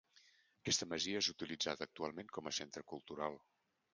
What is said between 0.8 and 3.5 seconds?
masia és utilitzada actualment com a centre cultural.